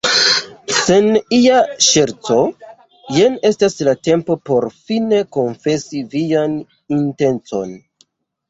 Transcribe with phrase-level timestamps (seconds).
[0.75, 1.57] Sen ia
[1.87, 2.37] ŝerco,
[3.17, 6.57] jen estas la tempo por fine konfesi vian
[6.99, 7.79] intencon!